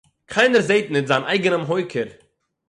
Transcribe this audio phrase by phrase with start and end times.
[0.33, 2.09] קײנער זעט ניט זײַן אײגענעם הױקער.